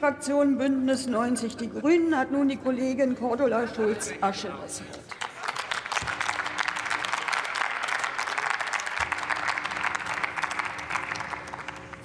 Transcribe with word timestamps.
SPD-Fraktion 0.00 0.56
Bündnis 0.56 1.06
90 1.06 1.56
Die 1.58 1.70
Grünen 1.70 2.16
hat 2.16 2.30
nun 2.30 2.48
die 2.48 2.56
Kollegin 2.56 3.18
Cordula 3.18 3.68
Schulz-Asche 3.68 4.48
das 4.62 4.80
Wort. 4.80 4.98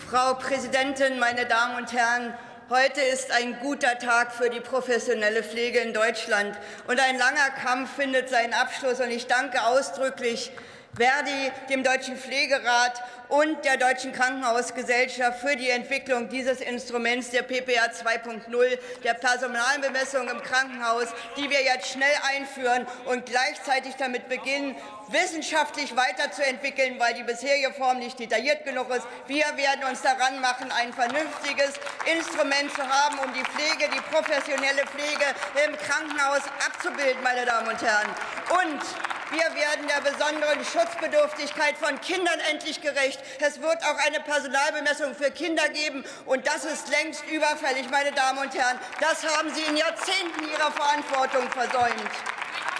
Frau 0.09 0.33
Präsidentin, 0.33 1.19
meine 1.19 1.45
Damen 1.45 1.77
und 1.77 1.93
Herren! 1.93 2.33
Heute 2.69 2.99
ist 2.99 3.31
ein 3.31 3.59
guter 3.59 3.97
Tag 3.99 4.33
für 4.33 4.49
die 4.49 4.59
professionelle 4.59 5.43
Pflege 5.43 5.79
in 5.79 5.93
Deutschland. 5.93 6.57
Und 6.87 6.99
ein 6.99 7.17
langer 7.17 7.49
Kampf 7.63 7.95
findet 7.95 8.27
seinen 8.27 8.53
Abschluss. 8.53 8.99
Und 8.99 9.11
ich 9.11 9.27
danke 9.27 9.63
ausdrücklich 9.63 10.51
Verdi, 10.95 11.51
dem 11.69 11.83
Deutschen 11.83 12.17
Pflegerat 12.17 13.03
und 13.27 13.65
der 13.65 13.77
Deutschen 13.77 14.13
Krankenhausgesellschaft 14.13 15.39
für 15.39 15.55
die 15.55 15.69
Entwicklung 15.69 16.29
dieses 16.29 16.61
Instruments 16.61 17.31
der 17.31 17.41
PPA 17.41 17.87
2.0, 17.87 18.77
der 19.03 19.13
Personalbemessung 19.15 20.29
im 20.29 20.41
Krankenhaus, 20.41 21.07
die 21.35 21.49
wir 21.49 21.61
jetzt 21.63 21.91
schnell 21.91 22.15
einführen 22.33 22.87
und 23.05 23.25
gleichzeitig 23.25 23.95
damit 23.97 24.29
beginnen, 24.29 24.75
wissenschaftlich 25.09 25.95
weiterzuentwickeln, 25.95 26.99
weil 26.99 27.13
die 27.13 27.23
bisherige 27.23 27.73
Form 27.73 27.99
nicht 27.99 28.19
detailliert 28.19 28.63
genug 28.63 28.89
ist. 28.95 29.05
Wir 29.27 29.45
werden 29.55 29.83
uns 29.89 30.01
daran 30.01 30.39
machen, 30.39 30.71
ein 30.71 30.93
vernünftiges 30.93 31.73
Instrument 32.15 32.71
zu 32.73 32.81
haben, 32.87 33.19
um 33.19 33.33
die 33.33 33.43
Pflege, 33.43 33.91
die 33.93 34.01
professionelle 34.13 34.85
Pflege 34.87 35.25
im 35.65 35.75
Krankenhaus 35.77 36.41
abzubilden, 36.65 37.21
meine 37.21 37.45
Damen 37.45 37.67
und 37.67 37.81
Herren. 37.81 38.09
Und 38.61 38.81
wir 39.35 39.55
werden 39.55 39.87
der 39.87 40.01
besonderen 40.01 40.63
Schutzbedürftigkeit 40.63 41.77
von 41.77 41.99
Kindern 41.99 42.39
endlich 42.51 42.81
gerecht. 42.81 43.19
Es 43.39 43.61
wird 43.61 43.83
auch 43.83 43.97
eine 44.05 44.19
Personalbemessung 44.21 45.13
für 45.13 45.29
Kinder 45.31 45.67
geben. 45.69 46.05
Und 46.25 46.47
das 46.47 46.63
ist 46.63 46.87
längst 46.89 47.23
überfällig, 47.27 47.89
meine 47.89 48.11
Damen 48.13 48.39
und 48.39 48.55
Herren. 48.55 48.79
Das 49.01 49.25
haben 49.25 49.53
Sie 49.53 49.63
in 49.63 49.77
Jahrzehnten 49.77 50.49
Ihrer 50.51 50.71
Verantwortung 50.71 51.49
versäumt. 51.51 52.34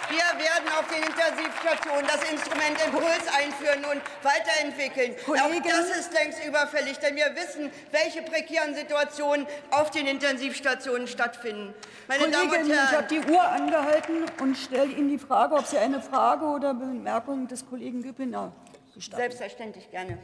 Wir 0.08 0.18
werden 0.38 0.68
auf 0.78 0.86
den 0.88 1.02
Intensivstationen 1.02 2.06
das 2.06 2.22
Instrument 2.30 2.76
Impuls 2.86 3.26
einführen 3.36 3.84
und 3.84 4.00
weiterentwickeln. 4.22 5.16
Kollegin. 5.24 5.72
Auch 5.72 5.78
das 5.78 5.98
ist 5.98 6.12
längst 6.12 6.44
überfällig, 6.44 6.98
denn 6.98 7.16
wir 7.16 7.34
wissen, 7.34 7.70
welche 7.90 8.22
prekären 8.22 8.74
Situationen 8.74 9.46
auf 9.70 9.90
den 9.90 10.06
Intensivstationen 10.06 11.08
stattfinden. 11.08 11.74
Meine 12.06 12.20
Kollegin, 12.20 12.50
Damen 12.50 12.62
und 12.62 12.70
Herren, 12.70 12.88
ich 12.88 12.96
habe 12.96 13.08
die 13.08 13.32
Uhr 13.32 13.42
angehalten 13.42 14.24
und 14.40 14.56
stelle 14.56 14.92
Ihnen 14.92 15.08
die 15.08 15.18
Frage, 15.18 15.54
ob 15.54 15.66
Sie 15.66 15.78
eine 15.78 16.00
Frage 16.00 16.44
oder 16.44 16.74
Bemerkung 16.74 17.48
des 17.48 17.66
Kollegen 17.66 18.02
Güppiner 18.02 18.52
gestatten. 18.94 19.22
Selbstverständlich 19.22 19.90
gerne. 19.90 20.18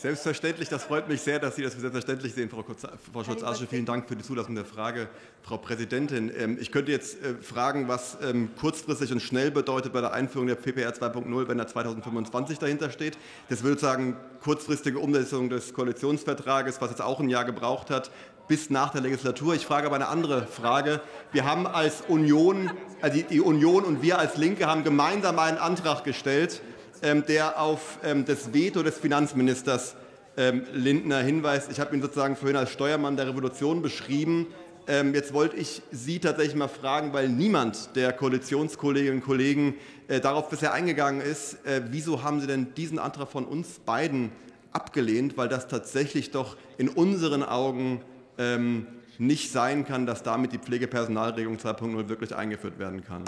Selbstverständlich, 0.00 0.68
das 0.68 0.84
freut 0.84 1.08
mich 1.08 1.22
sehr, 1.22 1.40
dass 1.40 1.56
Sie 1.56 1.62
das 1.62 1.74
für 1.74 1.80
selbstverständlich 1.80 2.32
sehen, 2.32 2.48
Frau, 2.48 2.64
Frau 3.12 3.24
Schulz-Asche. 3.24 3.66
Vielen 3.66 3.84
Dank 3.84 4.06
für 4.06 4.14
die 4.14 4.22
Zulassung 4.22 4.54
der 4.54 4.64
Frage, 4.64 5.08
Frau 5.42 5.56
Präsidentin. 5.56 6.30
Ähm, 6.38 6.56
ich 6.60 6.70
könnte 6.70 6.92
jetzt 6.92 7.20
äh, 7.20 7.34
fragen, 7.42 7.88
was 7.88 8.16
ähm, 8.22 8.50
kurzfristig 8.60 9.10
und 9.10 9.20
schnell 9.20 9.50
bedeutet 9.50 9.92
bei 9.92 10.00
der 10.00 10.12
Einführung 10.12 10.46
der 10.46 10.54
PPR 10.54 10.94
2.0, 10.94 11.48
wenn 11.48 11.58
da 11.58 11.66
2025 11.66 12.60
dahinter 12.60 12.92
steht. 12.92 13.18
Das 13.48 13.64
würde 13.64 13.80
sagen, 13.80 14.16
kurzfristige 14.40 15.00
Umsetzung 15.00 15.50
des 15.50 15.74
Koalitionsvertrages, 15.74 16.80
was 16.80 16.90
jetzt 16.90 17.02
auch 17.02 17.18
ein 17.18 17.28
Jahr 17.28 17.44
gebraucht 17.44 17.90
hat, 17.90 18.12
bis 18.46 18.70
nach 18.70 18.90
der 18.90 19.00
Legislatur. 19.00 19.56
Ich 19.56 19.66
frage 19.66 19.88
aber 19.88 19.96
eine 19.96 20.06
andere 20.06 20.46
Frage. 20.46 21.00
Wir 21.32 21.44
haben 21.44 21.66
als 21.66 22.02
Union, 22.06 22.70
also 23.00 23.20
die 23.20 23.40
Union 23.40 23.82
und 23.82 24.00
wir 24.00 24.20
als 24.20 24.36
Linke 24.36 24.68
haben 24.68 24.84
gemeinsam 24.84 25.40
einen 25.40 25.58
Antrag 25.58 26.04
gestellt, 26.04 26.62
der 27.02 27.60
auf 27.60 27.98
ähm, 28.04 28.24
das 28.24 28.52
Veto 28.52 28.82
des 28.82 28.98
Finanzministers 28.98 29.96
ähm, 30.36 30.62
Lindner 30.72 31.20
hinweist. 31.20 31.70
Ich 31.70 31.80
habe 31.80 31.94
ihn 31.94 32.02
sozusagen 32.02 32.36
vorhin 32.36 32.56
als 32.56 32.70
Steuermann 32.70 33.16
der 33.16 33.28
Revolution 33.28 33.82
beschrieben. 33.82 34.46
Jetzt 35.12 35.34
wollte 35.34 35.54
ich 35.56 35.82
Sie 35.90 36.18
tatsächlich 36.18 36.56
mal 36.56 36.66
fragen, 36.66 37.12
weil 37.12 37.28
niemand 37.28 37.94
der 37.94 38.10
Koalitionskolleginnen 38.10 39.18
und 39.18 39.22
Kollegen 39.22 39.74
äh, 40.06 40.18
darauf 40.18 40.48
bisher 40.48 40.72
eingegangen 40.72 41.20
ist, 41.20 41.62
äh, 41.66 41.82
wieso 41.90 42.22
haben 42.22 42.40
Sie 42.40 42.46
denn 42.46 42.72
diesen 42.74 42.98
Antrag 42.98 43.28
von 43.28 43.44
uns 43.44 43.80
beiden 43.80 44.32
abgelehnt, 44.72 45.36
weil 45.36 45.50
das 45.50 45.68
tatsächlich 45.68 46.30
doch 46.30 46.56
in 46.78 46.88
unseren 46.88 47.42
Augen 47.42 48.00
nicht 49.18 49.50
sein 49.50 49.84
kann, 49.84 50.06
dass 50.06 50.22
damit 50.22 50.52
die 50.52 50.58
Pflegepersonalregelung 50.58 51.56
2.0 51.56 52.08
wirklich 52.08 52.34
eingeführt 52.34 52.78
werden 52.78 53.04
kann. 53.04 53.24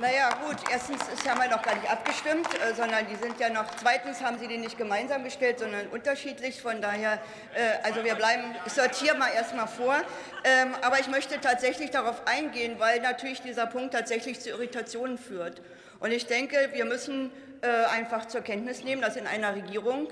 Naja, 0.00 0.28
gut, 0.44 0.56
erstens 0.72 1.06
ist 1.06 1.24
ja 1.24 1.36
mal 1.36 1.48
noch 1.48 1.62
gar 1.62 1.76
nicht 1.76 1.88
abgestimmt, 1.88 2.48
äh, 2.54 2.74
sondern 2.74 3.06
die 3.06 3.14
sind 3.14 3.38
ja 3.38 3.48
noch, 3.48 3.66
zweitens 3.80 4.20
haben 4.20 4.40
sie 4.40 4.48
die 4.48 4.58
nicht 4.58 4.76
gemeinsam 4.76 5.22
gestellt, 5.22 5.60
sondern 5.60 5.86
unterschiedlich. 5.86 6.60
Von 6.60 6.82
daher, 6.82 7.20
äh, 7.54 7.84
also 7.84 8.02
wir 8.02 8.16
bleiben, 8.16 8.42
ich 8.66 8.72
sortiere 8.72 9.16
mal 9.16 9.30
erstmal 9.32 9.68
vor. 9.68 9.94
Ähm, 10.42 10.74
aber 10.82 10.98
ich 10.98 11.06
möchte 11.06 11.40
tatsächlich 11.40 11.92
darauf 11.92 12.26
eingehen, 12.26 12.80
weil 12.80 13.00
natürlich 13.00 13.40
dieser 13.40 13.66
Punkt 13.66 13.94
tatsächlich 13.94 14.40
zu 14.40 14.50
Irritationen 14.50 15.16
führt. 15.16 15.62
Und 16.00 16.10
ich 16.10 16.26
denke, 16.26 16.70
wir 16.72 16.86
müssen 16.86 17.30
äh, 17.62 17.68
einfach 17.84 18.26
zur 18.26 18.40
Kenntnis 18.40 18.82
nehmen, 18.82 19.00
dass 19.00 19.14
in 19.14 19.28
einer 19.28 19.54
Regierung 19.54 20.08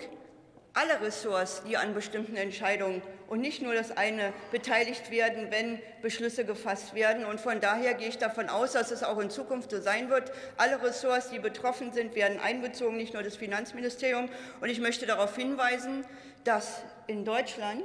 alle 0.74 1.00
Ressorts, 1.02 1.62
die 1.66 1.76
an 1.76 1.92
bestimmten 1.94 2.36
Entscheidungen 2.36 3.02
und 3.28 3.40
nicht 3.40 3.60
nur 3.60 3.74
das 3.74 3.96
eine 3.96 4.32
beteiligt 4.50 5.10
werden, 5.10 5.50
wenn 5.50 5.78
Beschlüsse 6.00 6.44
gefasst 6.44 6.94
werden. 6.94 7.24
Und 7.24 7.40
von 7.40 7.60
daher 7.60 7.94
gehe 7.94 8.08
ich 8.08 8.18
davon 8.18 8.48
aus, 8.48 8.72
dass 8.72 8.90
es 8.90 9.02
auch 9.02 9.18
in 9.18 9.28
Zukunft 9.28 9.70
so 9.70 9.80
sein 9.80 10.08
wird. 10.08 10.32
Alle 10.56 10.82
Ressorts, 10.82 11.30
die 11.30 11.38
betroffen 11.38 11.92
sind, 11.92 12.14
werden 12.14 12.40
einbezogen, 12.40 12.96
nicht 12.96 13.12
nur 13.12 13.22
das 13.22 13.36
Finanzministerium. 13.36 14.28
Und 14.60 14.68
ich 14.70 14.80
möchte 14.80 15.06
darauf 15.06 15.36
hinweisen, 15.36 16.06
dass 16.44 16.82
in 17.06 17.24
Deutschland 17.24 17.84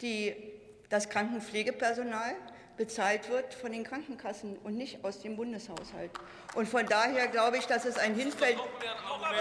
die, 0.00 0.34
das 0.88 1.08
Krankenpflegepersonal 1.08 2.34
bezahlt 2.76 3.30
wird 3.30 3.54
von 3.54 3.72
den 3.72 3.84
Krankenkassen 3.84 4.58
und 4.62 4.76
nicht 4.76 5.02
aus 5.04 5.20
dem 5.20 5.36
Bundeshaushalt. 5.36 6.10
Und 6.54 6.68
von 6.68 6.86
daher 6.86 7.26
glaube 7.28 7.56
ich, 7.56 7.66
dass 7.66 7.84
es 7.84 7.98
ein 7.98 8.14
Hinfeld. 8.14 8.56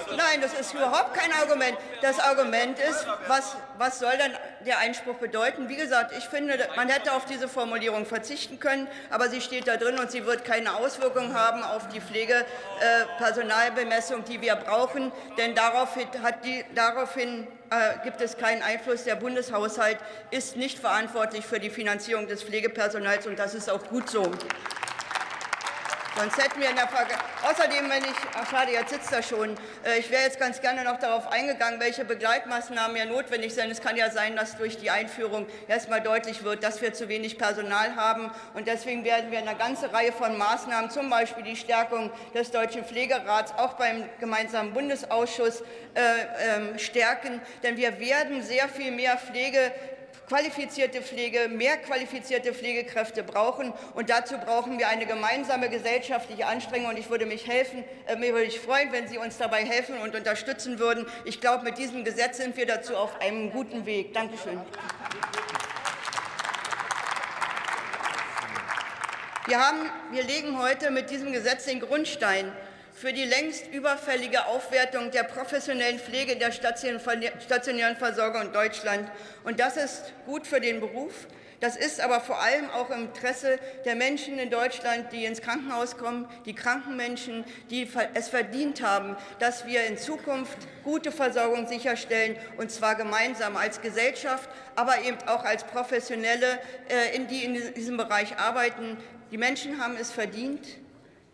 Nein, 0.10 0.42
das 0.42 0.54
ist 0.54 0.74
überhaupt 0.74 1.14
kein 1.14 1.32
Argument. 1.32 1.78
Das 2.02 2.20
Argument 2.20 2.80
ist, 2.80 3.06
was, 3.28 3.56
was 3.78 4.00
soll 4.00 4.18
dann 4.18 4.32
der 4.66 4.80
Einspruch 4.80 5.16
bedeuten? 5.16 5.70
Wie 5.70 5.76
gesagt, 5.76 6.14
ich 6.18 6.26
finde, 6.26 6.58
man 6.76 6.90
hätte 6.90 7.14
auf 7.14 7.26
diese 7.26 7.48
Formulierung 7.48 8.06
verzichten 8.06 8.60
können, 8.60 8.88
aber 9.10 9.30
sie 9.30 9.42
steht 9.42 9.68
da 9.68 9.78
drin 9.78 9.98
und 10.00 10.12
sie 10.12 10.26
wird 10.26 10.44
keine 10.46 10.76
Auswirkungen 10.76 11.34
haben 11.34 11.64
auf 11.64 11.88
die 11.90 12.02
Pflegepersonalbemessung, 12.02 14.24
die 14.26 14.42
wir 14.42 14.56
brauchen, 14.56 15.12
denn 15.38 15.56
daraufhin, 15.56 16.08
hat 16.22 16.46
die, 16.46 16.64
daraufhin 16.74 17.48
äh, 17.76 18.04
gibt 18.04 18.22
es 18.22 18.38
keinen 18.38 18.62
Einfluss. 18.62 19.04
Der 19.04 19.16
Bundeshaushalt 19.16 19.98
ist 20.32 20.56
nicht 20.56 20.80
verantwortlich 20.80 21.46
für 21.46 21.60
die 21.60 21.70
Finanzierung 21.70 22.28
des 22.28 22.44
Pflegepersonals, 22.44 23.28
und 23.28 23.38
das 23.38 23.54
ist 23.54 23.70
auch 23.70 23.84
gut 23.88 24.10
so. 24.10 24.32
Sonst 26.18 26.38
hätten 26.38 26.62
wir 26.62 26.70
in 26.70 26.78
der 26.78 26.88
Vergangenheit. 26.88 27.20
Außerdem, 27.44 27.90
wenn 27.90 28.04
ich. 28.04 28.16
Ach, 28.34 28.50
schade, 28.50 28.72
jetzt 28.72 28.90
sitzt 28.90 29.12
er 29.12 29.22
schon. 29.22 29.56
Äh, 29.84 30.00
ich 30.00 30.10
wäre 30.10 30.24
jetzt 30.24 30.40
ganz 30.40 30.62
gerne 30.62 30.86
noch 30.86 30.98
darauf 30.98 31.30
eingegangen, 31.30 31.82
welche 31.82 32.06
Begleitmaßnahmen 32.06 32.96
ja 32.96 33.04
notwendig 33.04 33.54
sind. 33.54 33.70
Es 33.70 33.82
kann 33.82 33.98
ja 33.98 34.10
sein, 34.10 34.38
dass 34.38 34.56
durch 34.56 34.78
die 34.78 34.90
Einführung 34.90 35.46
erst 35.68 35.90
mal 35.90 36.00
deutlich 36.00 36.44
wird, 36.46 36.64
dass 36.64 36.82
wir 36.82 36.94
zu 36.94 37.10
wenig 37.10 37.38
Personal 37.38 37.98
haben. 37.98 38.32
Und 38.54 38.68
deswegen 38.68 39.04
werden 39.04 39.30
wir 39.30 39.40
eine 39.40 39.56
ganze 39.56 39.92
Reihe 39.92 40.14
von 40.14 40.38
Maßnahmen, 40.38 40.90
zum 40.90 41.10
Beispiel 41.10 41.44
die 41.44 41.58
Stärkung 41.58 42.12
des 42.34 42.50
Deutschen 42.50 42.86
Pflegerats, 42.86 43.52
auch 43.58 43.74
beim 43.74 44.06
gemeinsamen 44.22 44.74
Bundesausschuss 44.74 45.64
äh, 45.96 46.76
äh, 46.76 46.80
stärken. 46.80 47.42
Denn 47.62 47.76
wir 47.76 48.00
werden 48.00 48.42
sehr 48.42 48.70
viel 48.70 48.92
mehr 48.92 49.18
Pflege 49.18 49.74
qualifizierte 50.28 51.02
Pflege, 51.02 51.48
mehr 51.50 51.78
qualifizierte 51.78 52.54
Pflegekräfte 52.54 53.24
brauchen. 53.24 53.74
Und 53.94 54.10
dazu 54.10 54.38
brauchen 54.38 54.80
wir 54.80 54.88
eine 54.88 55.06
gemeinsame 55.06 55.70
gesellschaftliche 55.70 56.48
Anstrengung. 56.48 56.90
Und 56.90 57.00
ich 57.00 57.10
würde 57.10 57.26
mich 57.26 57.48
helfen, 57.48 57.84
äh, 58.08 58.16
mir 58.16 58.34
würde 58.34 58.46
ich 58.46 58.60
freuen, 58.60 58.92
wenn 58.92 59.08
Sie 59.08 59.18
uns 59.18 59.38
dabei 59.38 59.66
helfen 59.66 59.98
und 60.00 60.16
unterstützen 60.16 60.80
würden. 60.80 61.06
Ich 61.26 61.42
glaube, 61.42 61.64
mit 61.64 61.78
diesem 61.78 62.04
Gesetz 62.04 62.38
sind 62.38 62.58
wir 62.58 62.66
dazu 62.66 62.96
auf 62.96 63.22
einem 63.22 63.52
guten 63.52 63.86
Weg. 63.86 64.14
Dankeschön. 64.14 64.60
Wir, 69.48 69.60
haben, 69.60 69.92
wir 70.12 70.24
legen 70.24 70.60
heute 70.60 70.90
mit 70.90 71.12
diesem 71.12 71.32
Gesetz 71.32 71.66
den 71.66 71.80
Grundstein 71.80 72.52
für 72.96 73.12
die 73.12 73.26
längst 73.26 73.68
überfällige 73.74 74.46
Aufwertung 74.46 75.12
der 75.12 75.24
professionellen 75.24 76.00
Pflege 76.00 76.38
der 76.38 76.52
stationären 76.54 77.98
Versorgung 77.98 78.44
in 78.44 78.54
Deutschland. 78.54 79.12
Und 79.44 79.60
das 79.60 79.76
ist 79.76 80.14
gut 80.26 80.48
für 80.48 80.62
den 80.62 80.80
Beruf. 80.80 81.28
Das 81.60 81.76
ist 81.76 82.00
aber 82.00 82.22
vor 82.22 82.42
allem 82.42 82.70
auch 82.70 82.90
im 82.90 83.06
Interesse 83.06 83.60
der 83.84 83.96
Menschen 83.96 84.40
in 84.40 84.50
Deutschland, 84.50 85.12
die 85.12 85.26
ins 85.26 85.42
Krankenhaus 85.42 85.98
kommen, 85.98 86.28
die 86.46 86.54
kranken 86.54 86.96
Menschen, 86.96 87.44
die 87.70 87.90
es 88.14 88.30
verdient 88.30 88.82
haben, 88.82 89.18
dass 89.40 89.66
wir 89.66 89.86
in 89.86 89.98
Zukunft 89.98 90.58
gute 90.84 91.12
Versorgung 91.12 91.68
sicherstellen, 91.68 92.38
und 92.58 92.72
zwar 92.72 92.96
gemeinsam 92.96 93.58
als 93.58 93.82
Gesellschaft, 93.82 94.50
aber 94.76 95.02
eben 95.02 95.18
auch 95.28 95.44
als 95.44 95.64
Professionelle, 95.64 96.60
äh, 96.88 97.20
die 97.30 97.44
in 97.44 97.74
diesem 97.74 97.98
Bereich 97.98 98.38
arbeiten. 98.38 98.98
Die 99.32 99.38
Menschen 99.38 99.82
haben 99.82 99.98
es 100.00 100.12
verdient, 100.12 100.66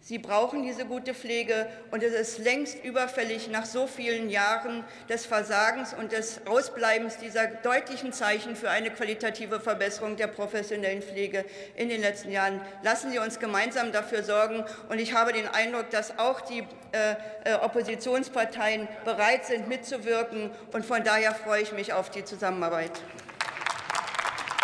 Sie 0.04 0.18
brauchen 0.18 0.64
diese 0.64 0.86
gute 0.86 1.14
Pflege, 1.14 1.68
und 1.92 2.02
es 2.02 2.14
ist 2.14 2.40
längst 2.40 2.84
überfällig, 2.84 3.50
nach 3.50 3.66
so 3.66 3.86
vielen 3.86 4.32
Jahren 4.32 4.84
des 5.10 5.28
Versagens 5.28 5.94
und 5.94 6.12
des 6.12 6.42
Ausbleibens 6.48 7.18
dieser 7.18 7.46
deutlichen 7.46 8.12
Zeichen 8.12 8.56
für 8.56 8.72
eine 8.72 8.90
qualitative 8.90 9.60
Verbesserung 9.60 10.16
der 10.16 10.26
professionellen 10.26 11.04
Pflege 11.04 11.46
in 11.76 11.88
den 11.88 12.02
letzten 12.02 12.32
Jahren. 12.32 12.62
Lassen 12.82 13.12
Sie 13.12 13.20
uns 13.20 13.38
gemeinsam 13.38 13.92
dafür 13.92 14.24
sorgen. 14.24 14.66
Und 14.90 15.00
ich 15.00 15.14
habe 15.14 15.34
den 15.34 15.48
Eindruck, 15.48 15.92
dass 15.92 16.18
auch 16.18 16.42
die 16.42 16.64
äh, 16.94 17.16
äh 17.44 17.54
Oppositionsparteien 17.62 18.88
bereit 19.06 19.46
sind, 19.46 19.68
mitzuwirken. 19.68 20.50
Und 20.74 20.84
von 20.84 21.04
daher 21.04 21.36
freue 21.36 21.62
ich 21.62 21.74
mich 21.74 21.94
auf 21.94 22.10
die 22.10 22.26
Zusammenarbeit. 22.26 22.92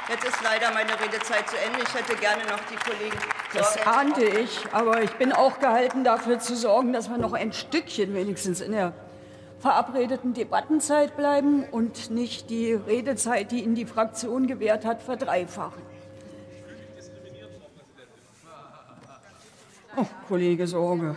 Jetzt 0.09 0.23
ist 0.23 0.41
leider 0.41 0.71
meine 0.73 0.93
Redezeit 0.93 1.49
zu 1.49 1.57
Ende. 1.57 1.79
Ich 1.85 1.93
hätte 1.93 2.15
gerne 2.15 2.43
noch 2.43 2.59
die 2.71 2.77
Kollegen. 2.77 3.17
Das 3.53 3.77
ahnte 3.85 4.23
ich, 4.23 4.65
aber 4.71 5.03
ich 5.03 5.11
bin 5.11 5.33
auch 5.33 5.59
gehalten, 5.59 6.05
dafür 6.05 6.39
zu 6.39 6.55
sorgen, 6.55 6.93
dass 6.93 7.09
wir 7.09 7.17
noch 7.17 7.33
ein 7.33 7.51
Stückchen 7.51 8.13
wenigstens 8.13 8.61
in 8.61 8.71
der 8.71 8.93
verabredeten 9.59 10.33
Debattenzeit 10.33 11.17
bleiben 11.17 11.65
und 11.71 12.09
nicht 12.09 12.49
die 12.49 12.71
Redezeit, 12.73 13.51
die 13.51 13.63
Ihnen 13.63 13.75
die 13.75 13.85
Fraktion 13.85 14.47
gewährt 14.47 14.85
hat, 14.85 15.01
verdreifachen. 15.01 15.81
Oh, 19.97 20.05
Kollege 20.27 20.67
Sorge. 20.67 21.15